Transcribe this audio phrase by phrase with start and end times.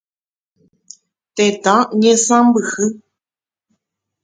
[1.35, 2.87] Tetã ñesãmbyhy.